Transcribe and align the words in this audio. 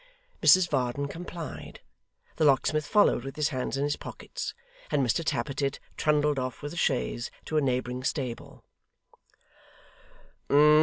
Mrs 0.41 0.67
Varden 0.67 1.07
complied. 1.07 1.79
The 2.37 2.43
locksmith 2.43 2.87
followed 2.87 3.23
with 3.23 3.35
his 3.35 3.49
hands 3.49 3.77
in 3.77 3.83
his 3.83 3.97
pockets, 3.97 4.55
and 4.89 5.05
Mr 5.05 5.23
Tappertit 5.23 5.79
trundled 5.95 6.39
off 6.39 6.63
with 6.63 6.71
the 6.71 6.75
chaise 6.77 7.29
to 7.45 7.57
a 7.57 7.61
neighbouring 7.61 8.03
stable. 8.03 8.63